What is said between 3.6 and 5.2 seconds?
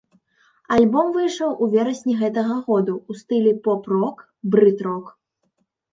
поп-рок, брыт-рок.